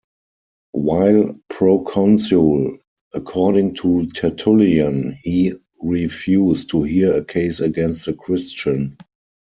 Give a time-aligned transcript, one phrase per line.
[0.71, 2.79] While proconsul,
[3.13, 8.97] according to Tertullian he refused to hear a case against a Christian.